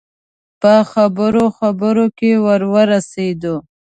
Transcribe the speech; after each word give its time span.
په 0.61 0.73
خبرو 0.91 1.45
خبرو 1.57 2.05
کې 2.17 2.31
ور 2.45 2.61
ورسېدو. 2.73 3.55